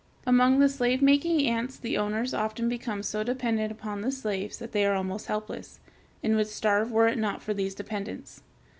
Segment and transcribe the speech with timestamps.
[0.25, 4.71] ]Among the slave making ants the owners often become so dependent upon the slaves that
[4.71, 5.79] they are almost helpless,
[6.23, 8.41] and would starve were it not for these dependents.